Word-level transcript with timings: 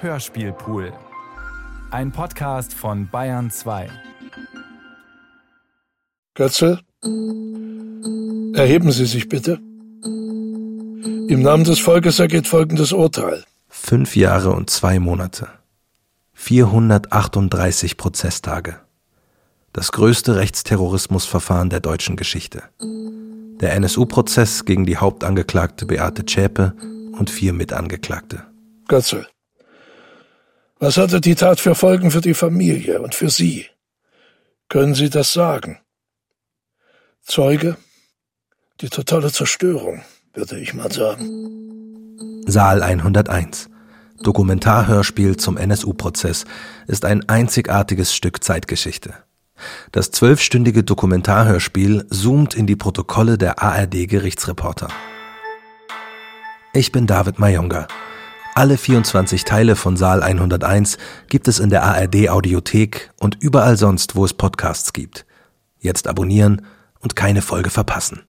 Hörspielpool. 0.00 0.92
Ein 1.90 2.12
Podcast 2.12 2.72
von 2.72 3.08
Bayern 3.10 3.50
2. 3.50 3.90
Götzel, 6.34 6.78
erheben 8.54 8.92
Sie 8.92 9.06
sich 9.06 9.28
bitte. 9.28 9.58
Im 10.04 11.42
Namen 11.42 11.64
des 11.64 11.80
Volkes 11.80 12.20
ergeht 12.20 12.46
folgendes 12.46 12.92
Urteil. 12.92 13.44
Fünf 13.68 14.14
Jahre 14.14 14.52
und 14.52 14.70
zwei 14.70 15.00
Monate. 15.00 15.48
438 16.34 17.96
Prozesstage. 17.96 18.76
Das 19.72 19.90
größte 19.90 20.36
Rechtsterrorismusverfahren 20.36 21.70
der 21.70 21.80
deutschen 21.80 22.14
Geschichte. 22.14 22.62
Der 22.80 23.74
NSU-Prozess 23.74 24.64
gegen 24.64 24.86
die 24.86 24.98
Hauptangeklagte 24.98 25.86
Beate 25.86 26.24
Zschäpe 26.24 26.74
und 27.18 27.30
vier 27.30 27.52
Mitangeklagte. 27.52 28.44
Götzel, 28.86 29.26
was 30.80 30.96
hatte 30.96 31.20
die 31.20 31.34
Tat 31.34 31.60
für 31.60 31.74
Folgen 31.74 32.10
für 32.10 32.20
die 32.20 32.34
Familie 32.34 33.00
und 33.00 33.14
für 33.14 33.30
Sie? 33.30 33.66
Können 34.68 34.94
Sie 34.94 35.10
das 35.10 35.32
sagen? 35.32 35.78
Zeuge? 37.22 37.76
Die 38.80 38.88
totale 38.88 39.32
Zerstörung, 39.32 40.02
würde 40.34 40.58
ich 40.58 40.74
mal 40.74 40.90
sagen. 40.92 42.42
Saal 42.46 42.82
101. 42.82 43.68
Dokumentarhörspiel 44.22 45.36
zum 45.36 45.56
NSU-Prozess 45.56 46.44
ist 46.86 47.04
ein 47.04 47.28
einzigartiges 47.28 48.14
Stück 48.14 48.42
Zeitgeschichte. 48.42 49.14
Das 49.92 50.10
zwölfstündige 50.10 50.84
Dokumentarhörspiel 50.84 52.06
zoomt 52.08 52.54
in 52.54 52.66
die 52.66 52.76
Protokolle 52.76 53.38
der 53.38 53.60
ARD-Gerichtsreporter. 53.62 54.88
Ich 56.72 56.92
bin 56.92 57.06
David 57.06 57.38
Mayonga. 57.38 57.88
Alle 58.58 58.76
24 58.76 59.44
Teile 59.44 59.76
von 59.76 59.96
Saal 59.96 60.20
101 60.20 60.98
gibt 61.28 61.46
es 61.46 61.60
in 61.60 61.70
der 61.70 61.84
ARD 61.84 62.28
Audiothek 62.28 63.12
und 63.20 63.40
überall 63.40 63.76
sonst, 63.76 64.16
wo 64.16 64.24
es 64.24 64.34
Podcasts 64.34 64.92
gibt. 64.92 65.26
Jetzt 65.78 66.08
abonnieren 66.08 66.62
und 66.98 67.14
keine 67.14 67.40
Folge 67.40 67.70
verpassen. 67.70 68.22